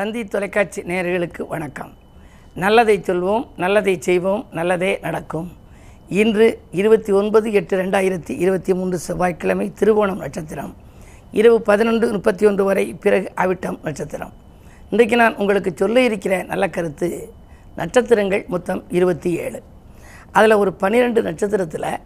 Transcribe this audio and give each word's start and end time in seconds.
தந்தி 0.00 0.24
தொலைக்காட்சி 0.24 0.82
நேயர்களுக்கு 0.82 1.46
வணக்கம். 1.46 1.92
நல்லதை 2.54 2.98
சொல்வோம் 2.98 3.48
நல்லதை 3.56 4.00
செய்வோம் 4.00 4.46
நல்லதே 4.50 4.98
நடக்கும். 5.02 5.52
இன்று 6.08 6.60
இருபத்தி 6.70 7.12
ஒன்பது 7.12 7.52
எட்டு 7.52 7.82
ரெண்டாயிரத்தி 7.82 8.30
இருபத்தி 8.30 8.74
மூன்று 8.74 8.98
செவ்வாய்க்கிழமை 8.98 9.72
திருவோணம் 9.80 10.16
நட்சத்திரம். 10.16 10.76
இரவு 11.32 11.62
பதினொன்று 11.62 12.12
முப்பத்தி 12.12 12.46
ஒன்று 12.46 12.64
வரை 12.64 12.94
பிறகு 12.94 13.32
அவிட்டம் 13.36 13.78
நட்சத்திரம். 13.82 14.32
இன்றைக்கு 14.90 15.16
நான் 15.16 15.36
உங்களுக்கு 15.36 15.72
சொல்ல 15.76 16.00
இருக்கிற 16.00 16.42
நல்ல 16.42 16.68
கருத்து 16.68 17.32
நட்சத்திரங்கள் 17.76 18.44
மொத்தம் 18.48 18.84
இருபத்தி 18.88 19.36
ஏழு. 19.36 19.62
அதில் 20.32 20.52
ஒரு 20.52 20.72
பன்னிரெண்டு 20.72 21.22
நட்சத்திரத்தில் 21.22 22.00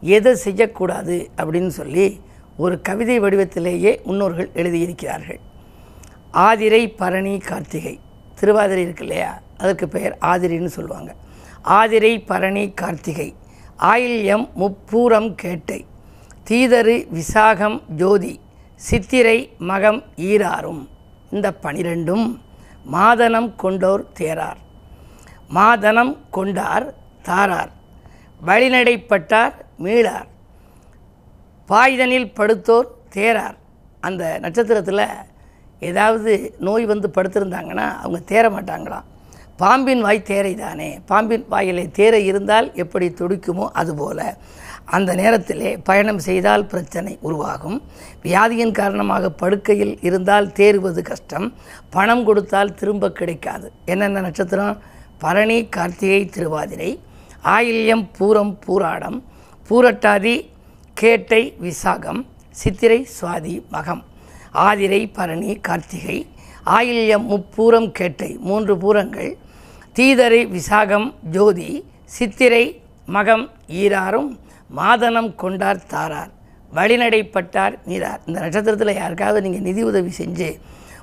எதை 0.00 0.34
செய்யக்கூடாது 0.34 1.28
அப்படின்னு 1.36 1.66
சொல்லி 1.66 2.20
ஒரு 2.56 2.80
கவிதை 2.80 3.20
வடிவத்திலேயே 3.20 4.02
முன்னோர்கள் 4.02 4.50
எழுதியிருக்கிறார்கள். 4.54 5.40
ஆதிரை 6.32 6.88
பரணி 6.88 7.38
கார்த்திகை. 7.38 8.00
திருவாதிரை 8.34 8.82
இருக்கு 8.82 9.06
இல்லையா? 9.06 9.40
அதற்கு 9.58 9.88
பெயர் 9.88 10.18
ஆதிரின்னு 10.20 10.66
சொல்லுவாங்க. 10.66 11.14
ஆதிரை 11.62 12.26
பரணி 12.26 12.70
கார்த்திகை. 12.70 13.34
ஆயில்யம் 13.78 14.48
முப்பூரம் 14.58 15.34
கேட்டை. 15.34 15.86
தீதரு 16.48 17.06
விசாகம் 17.14 17.82
ஜோதி. 17.88 18.40
சித்திரை 18.74 19.56
மகம் 19.60 20.02
ஈராறும். 20.16 20.88
இந்த 21.30 21.52
பனிரெண்டும் 21.62 22.38
மாதனம் 22.92 23.54
கொண்டோர் 23.62 24.04
தேரார். 24.12 24.56
மாதனம் 25.54 26.16
கொண்டார் 26.30 26.94
தாரார். 27.22 27.70
வழிநடைப்பட்டார் 28.46 29.52
மீளார். 29.82 30.28
பாய்தனில் 31.68 32.32
படுத்தோர் 32.34 32.86
தேரார். 33.14 33.58
அந்த 34.00 34.38
நட்சத்திரத்தில் 34.38 35.06
ஏதாவது 35.80 36.54
நோய் 36.58 36.86
வந்து 36.86 37.10
படுத்திருந்தாங்கன்னா 37.14 37.86
அவங்க 38.02 38.20
தேர 38.28 38.52
மாட்டாங்களாம். 38.52 39.02
பாம்பின் 39.56 40.00
வாய் 40.00 40.22
தேரை 40.22 40.54
தானே 40.54 41.00
பாம்பின் 41.06 41.44
வாயிலே 41.48 41.88
தேரை 41.88 42.26
இருந்தால் 42.26 42.74
எப்படி 42.74 43.08
துடிக்குமோ 43.08 43.68
அதுபோல. 43.72 44.36
அந்த 44.84 45.14
நேரத்திலே 45.14 45.76
பயணம் 45.76 46.18
செய்தால் 46.18 46.66
பிரச்சனை 46.66 47.18
உருவாகும். 47.20 47.82
வியாதியின் 48.22 48.70
காரணமாக 48.70 49.30
படுக்கையில் 49.30 49.98
இருந்தால் 50.00 50.46
தேறுவது 50.46 51.02
கஷ்டம். 51.02 51.54
பணம் 51.90 52.24
கொடுத்தால் 52.24 52.74
திரும்ப 52.74 53.12
கிடைக்காது. 53.12 53.72
என்னென்ன 53.84 54.20
நட்சத்திரம்? 54.20 54.78
பரணி 55.18 55.68
கார்த்திகை 55.68 56.26
திருவாதிரை. 56.26 57.00
ஆயில்யம் 57.44 58.08
பூரம் 58.18 58.56
பூராடம். 58.66 59.22
பூரட்டாதி 59.70 60.48
கேட்டை 60.94 61.56
விசாகம். 61.62 62.26
சித்திரை 62.50 63.08
சுவாதி 63.20 63.62
மகம். 63.72 64.02
ஆதிரை 64.52 65.00
பரணி 65.18 65.60
கார்த்திகை 65.60 66.18
ஆயில்யம் 66.76 67.26
முப்பூரம் 67.32 67.90
கேட்டை 67.98 68.30
மூன்று 68.48 68.74
பூரங்கள் 68.78 69.30
தீதரை 69.96 70.40
விசாகம் 70.56 71.08
ஜோதி 71.36 71.84
சித்திரை 72.16 72.64
மகம் 73.14 73.44
ஈராரும் 73.82 74.28
மாதனம் 74.78 75.34
கொண்டார் 75.34 75.86
தாரார் 75.86 76.30
வழிநடைப்பட்டார் 76.74 77.74
நீரார். 77.86 78.20
இந்த 78.26 78.38
நட்சத்திரத்தில் 78.40 78.98
யாருக்காவது 79.00 79.40
நீங்கள் 79.46 79.66
நிதி 79.68 79.82
உதவி 79.82 80.12
செஞ்சு 80.18 80.48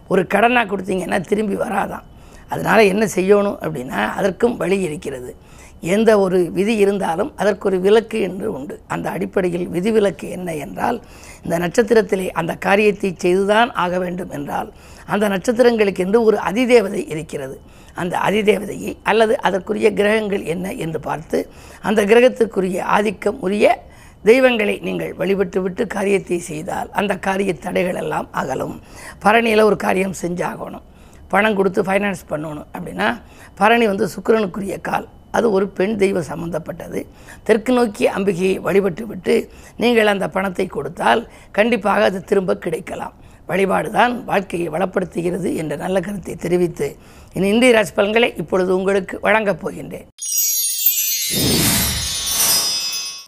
ஒரு 0.08 0.22
கடனாக 0.34 0.70
கொடுத்தீங்கன்னா 0.72 1.20
திரும்பி 1.22 1.56
வராதான். 1.56 2.06
அதனால் 2.50 2.90
என்ன 2.92 3.04
செய்யணும் 3.16 3.58
அப்படின்னா 3.64 4.02
அதற்கும் 4.20 4.58
வழி 4.58 4.78
இருக்கிறது. 4.82 5.36
எந்த 5.82 6.20
ஒரு 6.20 6.52
விதி 6.52 6.76
இருந்தாலும் 6.76 7.32
அதற்கு 7.36 7.68
ஒரு 7.70 7.80
விலக்கு 7.80 8.22
என்று 8.22 8.48
உண்டு. 8.54 8.80
அந்த 8.88 9.10
அடிப்படையில் 9.10 9.68
விதிவிலக்கு 9.68 10.30
என்ன 10.30 10.56
என்றால் 10.56 10.98
இந்த 11.44 11.58
நட்சத்திரத்திலே 11.64 12.28
அந்த 12.40 12.56
காரியத்தை 12.56 13.16
செய்துதான் 13.18 13.72
ஆக 13.74 14.00
வேண்டும் 14.00 14.30
என்றால் 14.30 14.74
அந்த 15.06 15.26
நட்சத்திரங்களுக்கு 15.28 16.04
என்று 16.06 16.24
ஒரு 16.24 16.38
அதிதேவதை 16.38 17.04
இருக்கிறது. 17.14 17.58
அந்த 17.96 18.16
அதிதேவதையை 18.18 18.98
அல்லது 19.04 19.42
அதற்குரிய 19.42 19.94
கிரகங்கள் 19.94 20.44
என்ன 20.44 20.74
என்று 20.74 21.00
பார்த்து 21.00 21.50
அந்த 21.82 22.02
கிரகத்திற்குரிய 22.04 22.80
ஆதிக்கம் 22.98 23.40
உரிய 23.40 23.86
தெய்வங்களை 24.24 24.80
நீங்கள் 24.80 25.14
வழிபட்டு 25.14 25.62
விட்டு 25.62 25.88
காரியத்தை 25.88 26.40
செய்தால் 26.40 26.90
அந்த 26.92 27.14
காரிய 27.18 27.54
தடைகள் 27.54 28.00
எல்லாம் 28.04 28.28
அகலும். 28.32 28.82
பரணியில் 29.24 29.68
ஒரு 29.70 29.76
காரியம் 29.76 30.16
செஞ்சாகணும். 30.22 30.86
பணம் 31.28 31.56
கொடுத்து 31.56 31.82
ஃபைனான்ஸ் 31.82 32.24
பண்ணணும் 32.30 32.68
அப்படின்னா 32.76 33.08
பரணி 33.56 33.88
வந்து 33.88 34.08
சுக்கரனுக்குரிய 34.16 34.78
கால். 34.82 35.08
அது 35.36 35.46
ஒரு 35.52 35.66
பெண் 35.78 35.96
தெய்வம் 35.98 36.30
சம்பந்தப்பட்டது. 36.32 37.00
தெற்கு 37.48 37.72
நோக்கி 37.74 38.06
அம்பிகையை 38.18 38.56
வழிபட்டு 38.68 39.06
விட்டு 39.08 39.36
நீங்கள் 39.84 40.12
அந்த 40.14 40.28
பணத்தை 40.36 40.68
கொடுத்தால் 40.68 41.22
கண்டிப்பாக 41.58 42.04
அது 42.10 42.20
திரும்ப 42.24 42.58
கிடைக்கலாம். 42.66 43.16
வழிபாடு 43.50 43.90
தான் 43.92 44.14
வாழ்க்கையை 44.26 44.70
வளப்படுத்துகிறது 44.70 45.50
என்ற 45.56 45.74
நல்ல 45.84 45.98
கருத்தை 46.00 46.36
தெரிவித்து 46.36 46.88
இனி 47.34 47.48
இந்திய 47.54 47.74
ராசி 47.76 47.94
பலன்களை 48.00 48.30
இப்பொழுது 48.42 48.72
உங்களுக்கு 48.78 49.16
வழங்கப் 49.28 49.62
போகின்றேன். 49.64 50.08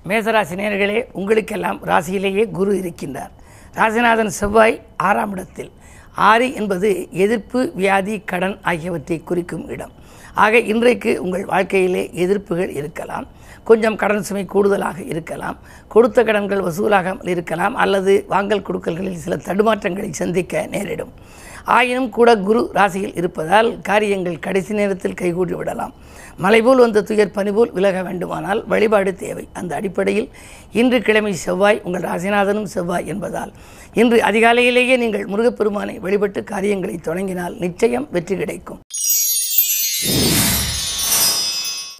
மேசராசி 0.09 0.55
நேர்களே 0.59 0.99
உங்களுக்கெல்லாம் 1.19 1.79
ராசியிலேயே 1.91 2.45
குரு 2.57 2.71
இருக்கின்றார். 2.81 3.33
ராசிநாதன் 3.79 4.33
செவ்வாய் 4.39 4.75
ஆறாம் 5.07 5.31
இடத்தில். 5.31 5.71
ஆறு 6.29 6.55
என்பது 6.59 6.89
எதிர்ப்பு 7.11 7.59
வியாதி 7.75 8.15
கடன் 8.31 8.55
ஆகியவற்றை 8.61 9.17
குறிக்கும் 9.29 9.69
இடம். 9.69 9.93
ஆக 10.44 10.59
இன்றைக்கு 10.72 11.11
உங்கள் 11.23 11.45
வாழ்க்கையிலே 11.51 12.01
எதிர்ப்புகள் 12.23 12.72
இருக்கலாம். 12.79 13.25
கொஞ்சம் 13.69 13.97
கடன் 14.01 14.25
சுமை 14.27 14.44
கூடுதலாக 14.53 15.00
இருக்கலாம். 15.11 15.57
கொடுத்த 15.94 16.19
கடன்கள் 16.27 16.66
வசூலாகாமல் 16.67 17.31
இருக்கலாம். 17.33 17.75
அல்லது 17.83 18.13
வாங்கல் 18.33 18.66
கொடுக்கல்களில் 18.67 19.23
சில 19.25 19.35
தடுமாற்றங்களை 19.47 20.09
சந்திக்க 20.22 20.63
நேரிடும். 20.73 21.11
ஆயினும் 21.77 22.09
கூட 22.17 22.29
குரு 22.47 22.61
ராசியில் 22.77 23.17
இருப்பதால் 23.19 23.69
காரியங்கள் 23.89 24.44
கடைசி 24.45 24.73
நேரத்தில் 24.79 25.19
கைகூடி 25.22 25.53
விடலாம். 25.59 25.94
மலைபோல் 26.44 26.83
வந்த 26.83 27.03
துயர் 27.09 27.35
பனிபோல் 27.38 27.73
விலக 27.77 27.97
வேண்டுமானால் 28.07 28.61
வழிபாடு 28.73 29.11
தேவை. 29.23 29.45
அந்த 29.59 29.71
அடிப்படையில் 29.79 30.29
இன்று 30.81 31.00
கிழமை 31.07 31.33
செவ்வாய் 31.45 31.81
உங்கள் 31.88 32.07
ராசிநாதனும் 32.09 32.71
செவ்வாய் 32.75 33.09
என்பதால். 33.13 33.51
இன்று 34.01 34.19
அதிகாலையிலேயே 34.29 34.97
நீங்கள் 35.03 35.27
முருகப்பெருமானை 35.33 35.97
வழிபட்டு 36.07 36.44
காரியங்களை 36.53 36.97
தொடங்கினால் 37.09 37.57
நிச்சயம் 37.66 38.07
வெற்றி 38.17 38.38
கிடைக்கும். 38.44 38.81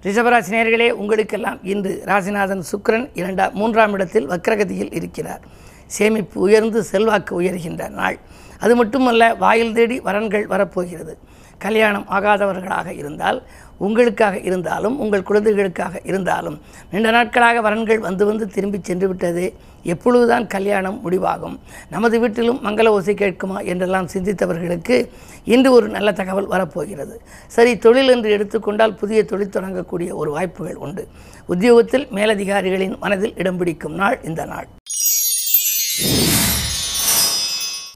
ரிஷபராசி 0.04 0.52
நேர்களே 0.52 0.90
உங்களுக்கெல்லாம் 0.90 1.60
இன்று 1.64 2.04
ராசிநாதன் 2.06 2.62
சுக்கிரன் 2.72 3.10
இரண்டாம் 3.14 3.54
மூன்றாம் 3.54 3.94
இடத்தில் 3.94 4.30
வக்ரகதியில் 4.30 4.94
இருக்கிறார். 4.96 5.42
சேமிப்பு 5.86 6.42
உயர்ந்து 6.42 6.84
செல்வாக்கு 6.84 7.42
உயர்கின்ற 7.42 7.90
நாள். 7.90 8.18
அது 8.60 8.76
மட்டுமல்ல 8.76 9.34
வாயில் 9.34 9.74
தேடி 9.74 10.00
வரன்கள் 10.00 10.46
வரப்போகிறது. 10.46 11.18
கல்யாணம் 11.60 12.06
ஆகாதவர்களாக 12.12 12.90
இருந்தால் 13.02 13.40
உங்களுக்காக 13.78 14.36
இருந்தாலும் 14.40 14.96
உங்கள் 15.00 15.24
குழந்தைகளுக்காக 15.24 16.00
இருந்தாலும் 16.04 16.58
நீண்ட 16.92 17.12
நாட்களாக 17.12 17.62
வரன்கள் 17.70 18.02
வந்து 18.08 18.24
வந்து 18.26 18.46
திரும்பி 18.48 18.80
சென்று 18.82 19.08
விட்டது 19.08 19.46
எப்பொழுதுதான் 19.84 20.48
கல்யாணம் 20.48 20.98
முடிவாகும்? 21.04 21.56
நமது 21.90 22.16
வீட்டிலும் 22.20 22.60
மங்கள 22.66 22.88
ஓசை 22.88 23.14
கேட்குமா 23.14 23.60
என்றெல்லாம் 23.66 24.10
சிந்தித்தவர்களுக்கு 24.14 24.98
இன்று 25.44 25.72
ஒரு 25.72 25.88
நல்ல 25.88 26.12
தகவல் 26.12 26.52
வரப்போகிறது. 26.54 27.16
சரி 27.48 27.78
தொழில் 27.78 28.08
என்று 28.08 28.32
எடுத்துக்கொண்டால் 28.32 28.96
புதிய 28.96 29.22
தொழில் 29.26 29.56
தொடங்கக்கூடிய 29.58 30.10
ஒரு 30.22 30.32
வாய்ப்புகள் 30.32 30.82
உண்டு. 30.86 31.06
உத்தியோகத்தில் 31.46 32.08
மேலதிகாரிகளின் 32.12 32.98
மனதில் 33.00 33.38
இடம் 33.38 33.58
பிடிக்கும் 33.58 33.94
நாள் 33.94 34.20
இந்த 34.24 34.44
நாள். 34.46 34.68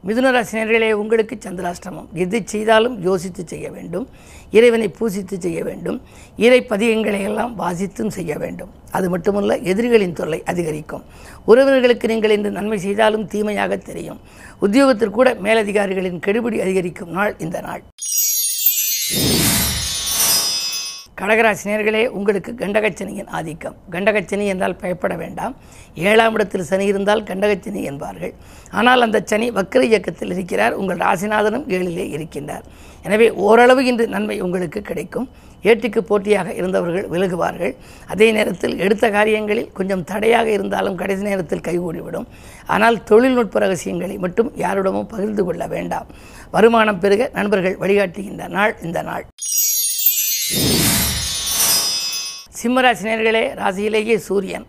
மிதுனராசினர்களே 0.07 0.91
உங்களுக்கு 0.91 1.35
சந்திராஷ்டமம். 1.35 2.07
எது 2.13 2.41
செய்தாலும் 2.45 3.01
யோசித்து 3.01 3.43
செய்ய 3.47 3.71
வேண்டும். 3.71 4.07
இறைவனை 4.51 4.93
பூசித்து 4.99 5.37
செய்ய 5.37 5.63
வேண்டும். 5.63 6.01
இறை 6.37 6.65
பதியங்களை 6.69 7.21
எல்லாம் 7.23 7.53
வாசித்தும் 7.59 8.13
செய்ய 8.17 8.37
வேண்டும். 8.37 8.69
அது 8.91 9.09
மட்டுமல்ல 9.09 9.57
எதிரிகளின் 9.57 10.13
தொல்லை 10.13 10.43
அதிகரிக்கும். 10.45 11.03
உறவினர்களுக்கு 11.47 12.07
நீங்கள் 12.07 12.29
இன்று 12.29 12.51
நன்மை 12.51 12.77
செய்தாலும் 12.77 13.27
தீமையாக 13.27 13.77
தெரியும். 13.77 14.19
உத்தியோகத்திற்கூட 14.61 15.39
மேலதிகாரிகளின் 15.39 16.19
கெடுபிடி 16.27 16.59
அதிகரிக்கும் 16.61 17.09
நாள் 17.09 17.35
இந்த 17.37 17.61
நாள். 17.61 17.83
கடகராசினியர்களே 21.19 22.01
உங்களுக்கு 22.17 22.51
கண்டகச்சனியின் 22.61 23.29
ஆதிக்கம். 23.37 23.75
கண்டகச்சனி 23.93 24.45
என்றால் 24.53 24.75
பயப்பட 24.81 25.13
வேண்டாம். 25.21 25.53
ஏழாம் 26.09 26.35
இடத்தில் 26.37 26.65
சனி 26.69 26.85
இருந்தால் 26.91 27.21
கண்டகச்சனி 27.29 27.81
என்பார்கள். 27.89 28.33
ஆனால் 28.79 29.03
அந்த 29.05 29.19
சனி 29.31 29.47
வக்கர 29.57 29.81
இயக்கத்தில் 29.89 30.33
இருக்கிறார். 30.35 30.75
உங்கள் 30.81 31.01
ராசிநாதனும் 31.05 31.65
ஏழிலே 31.75 32.05
இருக்கின்றார். 32.15 32.65
எனவே 33.07 33.27
ஓரளவு 33.47 33.81
இன்று 33.89 34.05
நன்மை 34.15 34.37
உங்களுக்கு 34.45 34.81
கிடைக்கும். 34.89 35.27
ஏட்டுக்கு 35.71 36.01
போட்டியாக 36.09 36.49
இருந்தவர்கள் 36.59 37.05
விலகுவார்கள். 37.13 37.73
அதே 38.13 38.27
நேரத்தில் 38.37 38.75
எடுத்த 38.85 39.05
காரியங்களில் 39.17 39.69
கொஞ்சம் 39.77 40.03
தடையாக 40.11 40.49
இருந்தாலும் 40.57 40.97
கடைசி 41.01 41.23
நேரத்தில் 41.29 41.65
கைகூடிவிடும். 41.67 42.27
ஆனால் 42.75 42.97
தொழில்நுட்ப 43.11 43.61
ரகசியங்களை 43.65 44.17
மட்டும் 44.25 44.51
யாரிடமும் 44.63 45.11
பகிர்ந்து 45.13 45.45
கொள்ள 45.49 45.67
வேண்டாம். 45.75 46.09
வருமானம் 46.55 47.01
பெருக 47.05 47.29
நண்பர்கள் 47.39 47.79
வழிகாட்டுகின்ற 47.83 48.47
நாள் 48.57 48.75
இந்த 48.87 49.01
நாள். 49.11 49.25
சிம்மராசினியர்களே 52.63 53.41
ராசியிலேயே 53.61 54.15
சூரியன். 54.27 54.65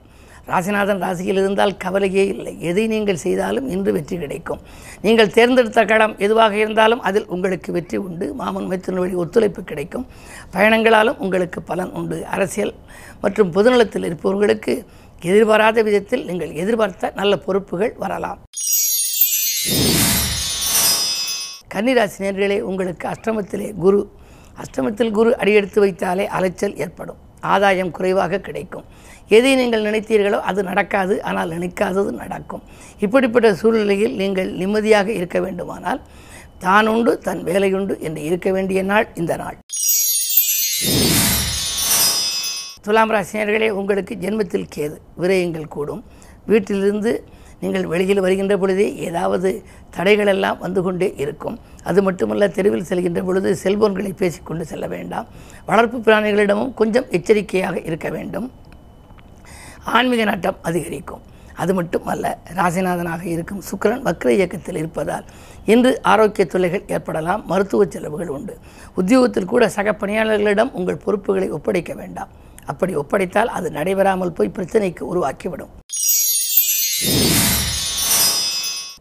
ராசிநாதன் 0.50 1.02
ராசியில் 1.04 1.38
இருந்தால் 1.42 1.74
கவலையே 1.82 2.24
இல்லை. 2.32 2.52
எதை 2.70 2.84
நீங்கள் 2.92 3.20
செய்தாலும் 3.24 3.66
இன்று 3.74 3.90
வெற்றி 3.96 4.16
கிடைக்கும். 4.22 4.60
நீங்கள் 5.04 5.30
தேர்ந்தெடுத்த 5.36 5.84
களம் 5.92 6.14
எதுவாக 6.26 6.54
இருந்தாலும் 6.62 7.02
அதில் 7.08 7.28
உங்களுக்கு 7.34 7.70
வெற்றி 7.76 7.98
உண்டு. 8.06 8.26
மாமன் 8.40 8.68
மைத்தின் 8.70 9.00
வழி 9.02 9.14
ஒத்துழைப்பு 9.22 9.62
கிடைக்கும். 9.70 10.06
பயணங்களாலும் 10.54 11.20
உங்களுக்கு 11.26 11.62
பலன் 11.70 11.92
உண்டு. 12.00 12.18
அரசியல் 12.36 12.74
மற்றும் 13.24 13.52
பொதுநலத்தில் 13.56 14.06
இருப்பவர்களுக்கு 14.10 14.74
எதிர்பாராத 15.30 15.82
விதத்தில் 15.88 16.24
நீங்கள் 16.30 16.52
எதிர்பார்த்த 16.62 17.12
நல்ல 17.20 17.36
பொறுப்புகள் 17.46 17.94
வரலாம். 18.04 18.40
கன்னிராசி 21.74 22.18
நேர்களே 22.24 22.58
உங்களுக்கு 22.70 23.06
அஷ்டமத்திலே 23.14 23.70
குரு. 23.84 24.02
அஷ்டமத்தில் 24.64 25.14
குரு 25.18 25.30
அடியெடுத்து 25.42 25.80
வைத்தாலே 25.84 26.26
அலைச்சல் 26.38 26.76
ஏற்படும். 26.86 27.20
ஆதாயம் 27.52 27.92
குறைவாக 27.96 28.40
கிடைக்கும். 28.48 28.86
எதை 29.36 29.52
நீங்கள் 29.60 29.86
நினைத்தீர்களோ 29.88 30.38
அது 30.50 30.60
நடக்காது 30.70 31.14
ஆனால் 31.28 31.52
நினைக்காதது 31.56 32.10
நடக்கும். 32.22 32.62
இப்படிப்பட்ட 33.04 33.48
சூழ்நிலையில் 33.60 34.14
நீங்கள் 34.22 34.50
நிம்மதியாக 34.62 35.08
இருக்க 35.18 35.38
வேண்டுமானால் 35.44 36.00
தான் 36.64 36.88
உண்டு 36.94 37.12
தன் 37.26 37.42
வேலையுண்டு 37.50 37.94
என்று 38.06 38.20
இருக்க 38.28 38.48
வேண்டிய 38.56 38.82
நாள் 38.90 39.06
இந்த 39.20 39.32
நாள். 39.42 39.56
துலாம் 42.86 43.12
ராசினியர்களே 43.14 43.68
உங்களுக்கு 43.80 44.14
ஜென்மத்தில் 44.24 44.70
கேது 44.74 44.96
விரயங்கள் 45.22 45.72
கூடும். 45.76 46.02
வீட்டிலிருந்து 46.50 47.12
நீங்கள் 47.64 47.90
வெளியில் 47.92 48.22
வருகின்ற 48.24 48.54
பொழுதே 48.62 48.86
ஏதாவது 49.08 49.50
தடைகள் 49.96 50.32
எல்லாம் 50.34 50.58
வந்து 50.64 50.80
கொண்டே 50.86 51.08
இருக்கும். 51.24 51.58
அது 51.90 52.00
மட்டுமல்ல 52.06 52.48
தெருவில் 52.56 52.88
செல்கின்ற 52.90 53.22
பொழுது 53.28 53.50
செல்போன்களை 53.64 54.12
பேசிக்கொண்டு 54.22 54.64
செல்ல 54.72 54.86
வேண்டாம். 54.96 55.28
வளர்ப்பு 55.70 55.98
பிராணிகளிடமும் 56.06 56.74
கொஞ்சம் 56.80 57.08
எச்சரிக்கையாக 57.18 57.76
இருக்க 57.90 58.08
வேண்டும். 58.16 58.48
ஆன்மீக 59.96 60.24
நாட்டம் 60.30 60.60
அதிகரிக்கும். 60.68 61.24
அது 61.62 61.72
மட்டும் 61.78 62.06
அல்ல 62.12 62.26
ராசிநாதனாக 62.58 63.22
இருக்கும் 63.32 63.60
சுக்கரன் 63.68 64.02
வக்ர 64.06 64.30
இயக்கத்தில் 64.36 64.78
இருப்பதால் 64.80 65.26
இன்று 65.72 65.92
ஆரோக்கிய 66.12 66.44
தொல்லைகள் 66.52 66.88
ஏற்படலாம் 66.94 67.44
மருத்துவ 67.50 67.86
செலவுகள் 67.94 68.32
உண்டு. 68.36 68.54
உத்தியோகத்தில் 69.00 69.50
கூட 69.52 69.68
சக 69.76 69.94
பணியாளர்களிடம் 70.00 70.74
உங்கள் 70.80 71.02
பொறுப்புகளை 71.04 71.48
ஒப்படைக்க 71.58 71.94
வேண்டாம். 72.02 72.32
அப்படி 72.72 72.92
ஒப்படைத்தால் 73.02 73.54
அது 73.58 73.70
நடைபெறாமல் 73.78 74.36
போய் 74.38 74.54
பிரச்சனைக்கு 74.58 75.04
உருவாக்கிவிடும். 75.12 75.72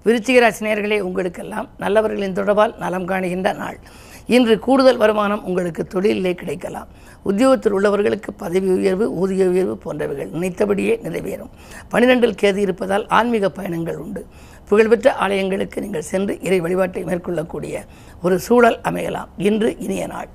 விருச்சிகராசி 0.06 0.60
நேர்களே 0.60 1.00
உங்களுக்கெல்லாம் 1.00 1.70
நல்லவர்களின் 1.80 2.34
தொடர்பால் 2.34 2.78
நலம் 2.78 3.08
காணுகின்ற 3.08 3.56
நாள். 3.56 3.80
இன்று 4.26 4.60
கூடுதல் 4.60 4.98
வருமானம் 4.98 5.44
உங்களுக்கு 5.46 5.88
தொழிலிலே 5.94 6.34
கிடைக்கலாம். 6.34 6.88
உத்தியோகத்தில் 7.24 7.74
உள்ளவர்களுக்கு 7.74 8.32
பதவி 8.38 8.68
உயர்வு 8.68 9.14
ஊதிய 9.14 9.46
உயர்வு 9.46 9.80
போன்றவைகள் 9.86 10.30
நினைத்தபடியே 10.30 11.00
நிறைவேறும். 11.04 11.50
பனிரெண்டில் 11.92 12.38
கேது 12.42 12.58
இருப்பதால் 12.58 13.08
ஆன்மீக 13.08 13.50
பயணங்கள் 13.50 13.98
உண்டு. 13.98 14.26
புகழ்பெற்ற 14.68 15.16
ஆலயங்களுக்கு 15.20 15.80
நீங்கள் 15.80 16.02
சென்று 16.02 16.42
இறை 16.42 16.60
வழிபாட்டை 16.60 17.04
மேற்கொள்ளக்கூடிய 17.04 17.84
ஒரு 18.22 18.40
சூழல் 18.40 18.80
அமையலாம். 18.84 19.28
இன்று 19.38 19.78
இனிய 19.78 20.08
நாள். 20.08 20.30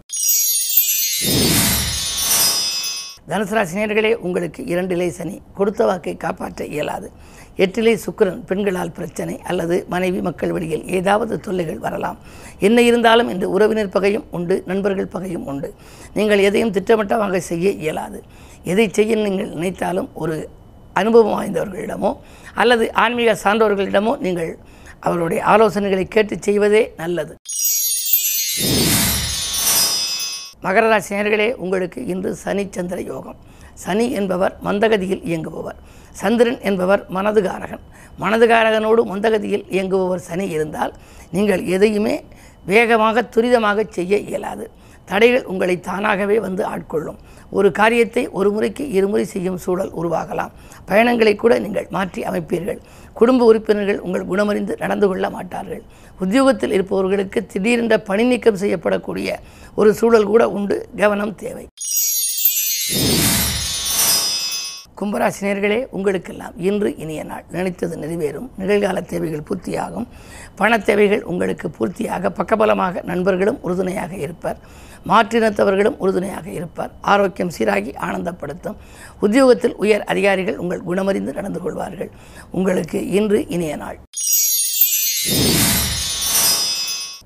தனுசு 3.29 3.55
ராசினியர்களே 3.59 4.15
உங்களுக்கு 4.15 4.63
இரண்டிலே 4.63 5.09
சனி 5.09 5.41
கொடுத்த 5.55 5.85
வாக்கை 5.85 6.17
காப்பாற்ற 6.17 6.65
இயலாது. 6.65 7.13
எட்டிலே 7.65 7.93
சுக்கிரன் 8.05 8.43
பெண்களால் 8.49 8.93
பிரச்சனை 8.99 9.35
அல்லது 9.51 9.77
மனைவி 9.95 10.21
மக்கள் 10.27 10.53
வழியில் 10.57 10.85
ஏதாவது 10.99 11.35
தொல்லைகள் 11.47 11.81
வரலாம். 11.87 12.19
என்ன 12.67 12.83
இருந்தாலும் 12.89 13.31
இன்று 13.33 13.47
உறவினர் 13.57 13.95
பகையும் 13.97 14.27
உண்டு 14.39 14.57
நண்பர்கள் 14.71 15.13
பகையும் 15.15 15.47
உண்டு. 15.53 15.71
நீங்கள் 16.19 16.45
எதையும் 16.49 16.75
திட்டமிட்டமாக 16.77 17.41
செய்ய 17.51 17.73
இயலாது. 17.85 18.21
எதை 18.73 18.87
செய்ய 18.99 19.17
நீங்கள் 19.27 19.53
நினைத்தாலும் 19.57 20.09
ஒரு 20.23 20.37
அனுபவம் 21.01 21.37
வாய்ந்தவர்களிடமோ 21.39 22.13
அல்லது 22.63 22.85
ஆன்மீக 23.03 23.37
சார்ந்தவர்களிடமோ 23.45 24.15
நீங்கள் 24.27 24.53
அவருடைய 25.09 25.41
ஆலோசனைகளை 25.53 26.07
கேட்டு 26.15 26.37
செய்வதே 26.47 26.83
நல்லது. 27.03 27.35
மகர 30.65 30.85
ராசி 30.93 31.13
நேர்களே 31.15 31.47
உங்களுக்கு 31.65 32.01
இன்று 32.13 32.31
சனி 32.45 32.65
சந்திர 32.77 33.01
யோகம். 33.13 33.39
சனி 33.85 34.07
என்பவர் 34.21 34.55
மந்தகதியில் 34.67 35.27
இயங்குபவர். 35.29 35.79
சந்திரன் 36.21 36.61
என்பவர் 36.69 37.03
மனதுகாரகன். 37.17 37.85
மனதுகாரகனோடு 38.23 39.03
மந்தகதியில் 39.13 39.65
இயங்குபவர் 39.77 40.27
சனி 40.29 40.47
இருந்தால் 40.57 40.93
நீங்கள் 41.37 41.63
எதையுமே 41.77 42.17
வேகமாக 42.73 43.23
துரிதமாக 43.35 43.85
செய்ய 43.97 44.15
இயலாது. 44.29 44.65
தடைகள் 45.11 45.45
உங்களை 45.53 45.75
தானாகவே 45.89 46.37
வந்து 46.47 46.63
ஆட்கொள்ளும். 46.75 47.19
ஒரு 47.59 47.69
காரியத்தை 47.79 48.23
ஒரு 48.39 48.49
முறைக்கு 48.55 48.85
இருமுறை 48.97 49.25
செய்யும் 49.25 49.61
சூழல் 49.65 49.93
உருவாகலாம். 50.01 50.53
பயணங்களை 50.89 51.35
கூட 51.43 51.53
நீங்கள் 51.65 51.87
மாற்றி 51.97 52.21
அமைப்பீர்கள். 52.31 52.81
குடும்ப 53.21 53.47
உறுப்பினர்கள் 53.51 54.03
உங்கள் 54.07 54.29
குணமறிந்து 54.31 54.75
நடந்து 54.83 55.07
கொள்ள 55.11 55.27
மாட்டார்கள். 55.37 55.83
உத்தியோகத்தில் 56.25 56.75
இருப்பவர்களுக்கு 56.77 57.41
திடீரென்ற 57.53 57.97
பணி 58.11 58.27
நீக்கம் 58.33 58.61
செய்யப்படக்கூடிய 58.63 59.31
ஒரு 59.81 59.93
சூழல் 60.01 60.31
கூட 60.33 60.45
உண்டு. 60.59 60.79
கவனம் 61.03 61.35
தேவை. 61.45 61.65
கும்பராசினியர்களே 65.01 65.87
உங்களுக்கெல்லாம் 65.91 66.53
இன்று 66.57 66.97
இனிய 66.97 67.25
நாள். 67.25 67.45
நினைத்தது 67.51 67.97
நிறைவேறும். 67.97 68.49
நிகழ்கால 68.59 69.03
தேவைகள் 69.03 69.43
பூர்த்தியாகும். 69.51 70.07
பண 70.55 70.79
தேவைகள் 70.79 71.23
உங்களுக்கு 71.23 71.71
பூர்த்தியாக 71.79 72.29
பக்கபலமாக 72.29 73.03
நண்பர்களும் 73.03 73.59
உறுதுணையாக 73.63 74.15
இருப்பர். 74.17 74.59
மாற்றினத்தவர்களும் 75.09 75.97
உறுதுணையாக 75.99 76.51
இருப்பார். 76.51 76.91
ஆரோக்கியம் 77.01 77.51
சீராகி 77.59 77.95
ஆனந்தப்படுத்தும். 77.97 78.77
உத்தியோகத்தில் 79.21 79.77
உயர் 79.77 80.05
அதிகாரிகள் 80.05 80.57
உங்கள் 80.57 80.83
குணமறிந்து 80.89 81.35
நடந்து 81.35 81.61
கொள்வார்கள். 81.61 82.11
உங்களுக்கு 82.51 83.09
இன்று 83.09 83.49
இனிய 83.49 83.77
நாள். 83.77 83.99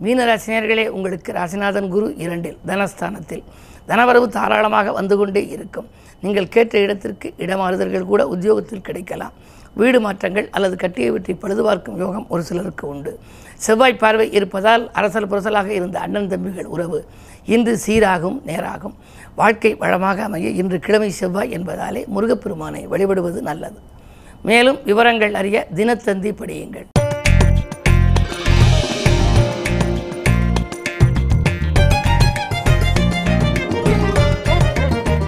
மீனராசினியர்களே 0.04 0.84
உங்களுக்கு 0.96 1.30
ராசிநாதன் 1.36 1.88
குரு 1.94 2.06
இரண்டில் 2.24 2.56
தனஸ்தானத்தில். 2.70 3.42
தனவரவு 3.90 4.26
தாராளமாக 4.36 4.92
வந்து 4.98 5.14
கொண்டே 5.20 5.42
இருக்கும். 5.54 5.88
நீங்கள் 6.24 6.48
கேட்ட 6.54 6.74
இடத்திற்கு 6.84 7.28
இடமாறுதல்கள் 7.44 8.08
கூட 8.10 8.22
உத்தியோகத்தில் 8.34 8.86
கிடைக்கலாம். 8.88 9.34
வீடு 9.80 9.98
மாற்றங்கள் 10.06 10.48
அல்லது 10.56 10.76
கட்டிய 10.82 11.12
வீட்டை 11.14 11.34
பழுது 11.42 11.62
பார்க்கும் 11.66 11.98
யோகம் 12.02 12.26
ஒரு 12.34 12.42
சிலருக்கு 12.48 12.84
உண்டு. 12.92 13.12
செவ்வாய் 13.66 14.00
பார்வை 14.02 14.26
இருப்பதால் 14.38 14.84
அரசல் 15.00 15.28
புரசலாக 15.32 15.70
இருந்த 15.78 15.98
அண்ணன் 16.04 16.30
தம்பிகள் 16.32 16.72
உறவு 16.74 16.98
இன்று 17.54 17.74
சீராகும் 17.86 18.38
நேராகும். 18.50 18.96
வாழ்க்கை 19.40 19.72
வளமாக 19.84 20.24
அமைய 20.28 20.50
இன்று 20.62 20.80
கிழமை 20.86 21.10
செவ்வாய் 21.20 21.54
என்பதாலே 21.58 22.02
முருகப்பெருமானை 22.16 22.82
வழிபடுவது 22.94 23.42
நல்லது. 23.50 23.80
மேலும் 24.50 24.80
விவரங்கள் 24.90 25.38
அறிய 25.42 25.66
தினத்தந்தி 25.78 26.32
படியுங்கள். 26.42 26.88